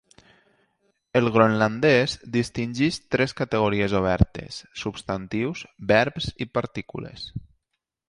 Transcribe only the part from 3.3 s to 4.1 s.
categories